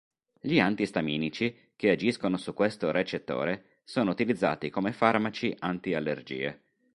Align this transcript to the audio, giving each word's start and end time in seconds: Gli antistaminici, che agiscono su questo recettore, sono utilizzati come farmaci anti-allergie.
Gli 0.39 0.59
antistaminici, 0.59 1.55
che 1.75 1.91
agiscono 1.91 2.35
su 2.37 2.55
questo 2.55 2.89
recettore, 2.89 3.81
sono 3.83 4.09
utilizzati 4.09 4.71
come 4.71 4.93
farmaci 4.93 5.55
anti-allergie. 5.59 6.63